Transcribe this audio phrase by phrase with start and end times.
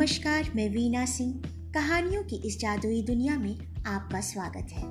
[0.00, 1.32] नमस्कार, मैं वीना सिंह।
[1.74, 4.82] कहानियों की इस जादुई दुनिया में आपका स्वागत है।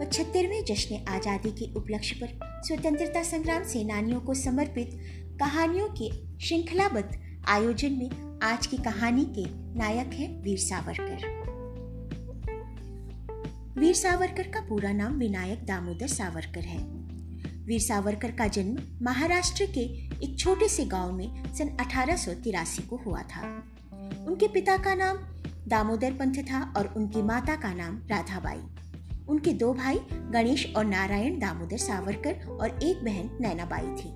[0.00, 4.90] पचहत्तरवें जश्न आज़ादी के उपलक्ष्य पर स्वतंत्रता संग्राम सेनानियों को समर्पित
[5.40, 6.10] कहानियों के
[6.46, 7.18] श्रृंखलाबद्ध
[7.48, 9.44] आयोजन में आज की कहानी के
[9.78, 11.26] नायक हैं वीर सावरकर।
[13.80, 17.03] वीर सावरकर का पूरा नाम विनायक दामोदर सावरकर है।
[17.66, 19.80] वीर सावरकर का जन्म महाराष्ट्र के
[20.24, 23.42] एक छोटे से गाँव में सन अठारह सौ तिरासी को हुआ था।
[24.26, 25.18] उनके पिता का नाम
[25.68, 28.60] दामोदर पंथ था और उनकी माता का नाम राधाबाई।
[29.28, 34.12] उनके दो भाई गणेश और नारायण दामोदर सावरकर और एक बहन नैनाबाई थी।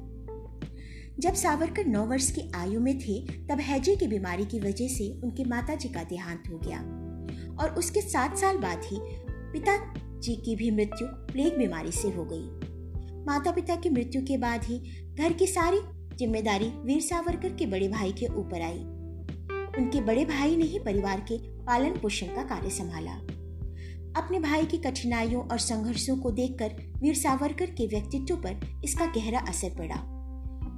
[1.18, 5.20] जब सावरकर नौ वर्ष की आयु में थे, तब हैजे की बीमारी की वजह से
[5.24, 6.78] उनके माता जी का देहांत हो गया
[7.60, 8.98] और उसके सात साल बाद ही
[9.52, 12.77] पिताजी की भी मृत्यु प्लेग बीमारी से हो गई।
[13.28, 14.78] माता पिता की मृत्यु के बाद ही
[15.14, 15.78] घर की सारी
[16.16, 18.78] ज़िम्मेदारी वीर सावरकर के बड़े भाई के ऊपर आई।
[19.78, 23.12] उनके बड़े भाई ने ही परिवार के पालन पोषण का कार्य संभाला।
[24.22, 29.40] अपने भाई की कठिनाइयों और संघर्षों को देखकर वीर सावरकर के व्यक्तित्व पर इसका गहरा
[29.40, 30.02] असर पड़ा।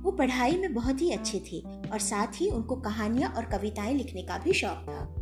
[0.02, 4.22] वो पढ़ाई में बहुत ही अच्छे थे और साथ ही उनको कहानियाँ और कविताएँ लिखने
[4.22, 5.19] का भी शौक था।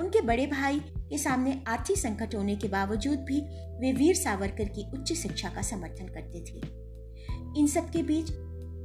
[0.00, 3.40] उनके बड़े भाई के सामने आर्थिक संकट होने के बावजूद भी
[3.78, 6.82] वे वीर सावरकर की उच्च शिक्षा का समर्थन करते थे।
[7.60, 8.30] इन सब के बीच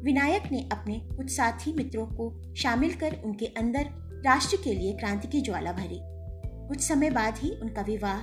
[0.03, 3.89] विनायक ने अपने कुछ साथी मित्रों को शामिल कर उनके अंदर
[4.25, 5.99] राष्ट्र के लिए क्रांति की ज्वाला भरी।
[6.67, 8.19] कुछ समय बाद ही उनका विवाह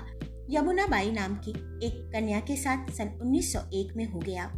[0.51, 1.51] यमुना बाई नाम की
[1.87, 4.53] एक कन्या के साथ सन 1901 में हो गया।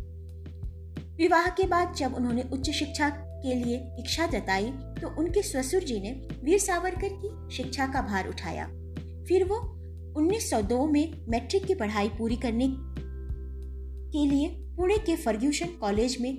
[1.16, 6.00] विवाह के बाद जब उन्होंने उच्च शिक्षा के लिए इच्छा जताई तो उनके ससुर जी
[6.00, 6.10] ने
[6.44, 8.66] वीर सावरकर की शिक्षा का भार उठाया।
[9.28, 9.56] फिर वो
[10.16, 12.68] 1902 में मैट्रिक की पढ़ाई पूरी करने
[14.12, 16.32] के लिए पुणे के फर्ग्यूशन कॉलेज में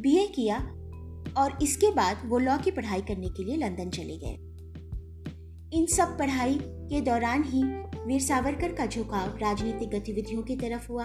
[0.00, 0.56] बीए किया
[1.36, 4.38] और इसके बाद वो लॉ की पढ़ाई करने के लिए लंदन चले गए।
[5.78, 7.62] इन सब पढ़ाई के दौरान ही
[8.06, 11.04] वीर सावरकर का झुकाव राजनीतिक गतिविधियों की तरफ़ हुआ।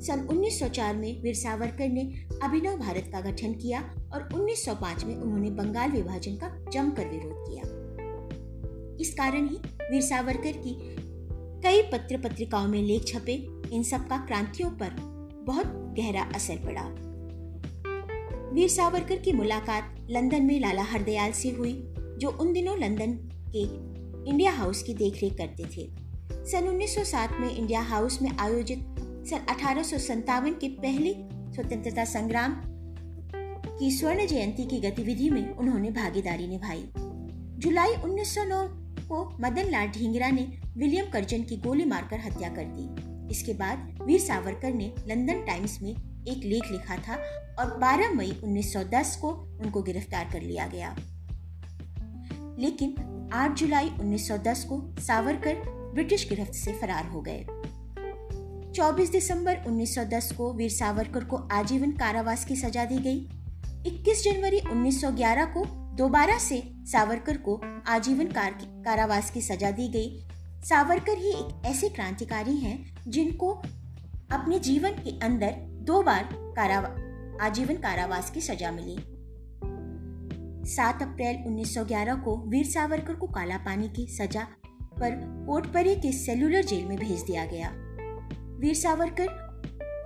[0.00, 2.02] सन 1904 में वीर सावरकर ने
[2.42, 3.80] अभिनव भारत का गठन किया
[4.12, 7.62] और 1905 में उन्होंने बंगाल विभाजन का जमकर विरोध किया।
[9.00, 9.56] इस कारण ही
[9.90, 10.96] वीर सावरकर की
[11.62, 13.32] कई पत्र पत्रिकाओं में लेख छपे।
[13.72, 14.90] इन सब का क्रांतियों पर
[15.46, 15.66] बहुत
[15.98, 16.82] गहरा असर पड़ा।
[18.52, 21.72] वीर सावरकर की मुलाकात लंदन में लाला हरदयाल से हुई,
[22.18, 23.12] जो उन दिनों लंदन
[23.56, 23.62] के
[24.30, 25.90] इंडिया हाउस की देखरेख करते थे।
[26.32, 28.78] सन 1907 में इंडिया हाउस में आयोजित
[29.24, 31.14] सन अठारह सौ सत्तावन के पहले
[31.54, 32.62] स्वतंत्रता संग्राम
[33.78, 36.90] की स्वर्ण जयंती की गतिविधि में उन्होंने भागीदारी निभाई।
[37.58, 38.66] जुलाई 1909
[39.08, 43.98] को मदन लाल ढींगरा ने विलियम कर्जन की गोली मारकर हत्या कर दी। इसके बाद
[44.02, 45.90] वीर सावरकर ने लंदन टाइम्स में
[46.28, 47.14] एक लेख लिखा था
[47.58, 49.28] और 12 मई 1910 को
[49.64, 50.96] उनको गिरफ़्तार कर लिया गया।
[52.58, 52.94] लेकिन
[53.32, 55.54] 8 जुलाई 1910 को सावरकर
[55.94, 57.46] ब्रिटिश गिरफ्त से फरार हो गए।
[58.74, 63.28] 24 दिसंबर 1910 को वीर सावरकर को आजीवन कारावास की सजा दी गई।
[63.86, 65.64] 21 जनवरी 1911 को
[65.96, 70.24] दोबारा से सावरकर को आजीवन कार, कारावास की सजा दी गई।
[70.64, 73.50] सावरकर ही एक ऐसे क्रांतिकारी हैं जिनको
[74.30, 76.94] अपने जीवन के अंदर दो बार कारावा
[77.46, 78.96] आजीवन कारावास की सजा मिली।
[80.70, 84.46] 7 अप्रैल 1911 को वीर सावरकर को काला पानी की सजा
[85.00, 85.10] पर
[85.46, 87.72] कोटपरी के सेलुलर जेल में भेज दिया गया।
[88.60, 89.28] वीर सावरकर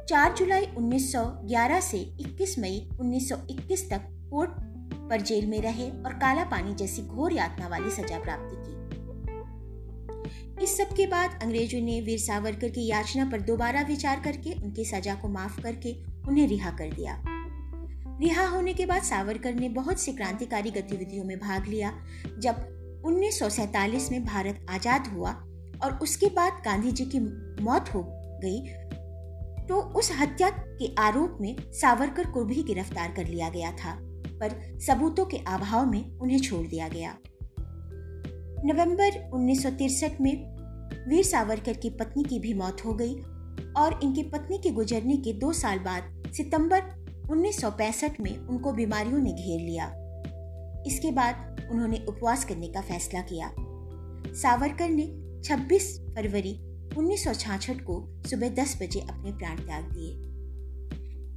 [0.09, 4.51] 4 जुलाई 1911 से 21 मई 1921 तक कोर्ट
[5.11, 8.73] पर जेल में रहे और काला पानी जैसी घोर यातना वाली सजा प्राप्त की।
[10.65, 14.85] इस सब के बाद अंग्रेज़ों ने वीर सावरकर की याचना पर दोबारा विचार करके उनकी
[14.85, 15.97] सजा को माफ़ करके
[16.29, 17.23] उन्हें रिहा कर दिया।
[18.21, 21.93] रिहा होने के बाद सावरकर ने बहुत सी क्रांतिकारी गतिविधियों में भाग लिया,
[22.39, 22.55] जब
[23.07, 25.31] 1947 में भारत आज़ाद हुआ
[25.85, 27.21] और उसके बाद गांधी जी की
[27.65, 33.49] मौत हो गई तो उस हत्या के आरोप में सावरकर को भी गिरफ़्तार कर लिया
[33.49, 33.99] गया था,
[34.41, 37.17] पर सबूतों के अभाव में उन्हें छोड़ दिया गया।
[38.67, 40.55] नवंबर उन्नीस में
[41.08, 43.14] वीर सावरकर की पत्नी की भी मौत हो गई
[43.76, 46.82] और इनकी पत्नी के गुजरने के दो साल बाद सितंबर
[47.31, 49.87] 1965 में उनको बीमारियों ने घेर लिया।
[50.87, 53.52] इसके बाद उन्होंने उपवास करने का फैसला किया।
[54.35, 55.06] सावरकर ने
[55.43, 56.55] 26 फरवरी
[56.99, 60.35] 1966 को सुबह 10 बजे अपने प्राण त्याग दिए।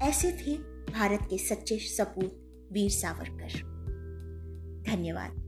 [0.07, 0.57] ऐसे थे
[0.91, 3.77] भारत के सच्चे सपूत वीर सावरकर।
[4.87, 5.46] धन्यवाद।